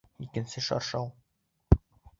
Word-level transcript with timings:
Икенсе 0.25 0.59
шаршау! 0.67 1.07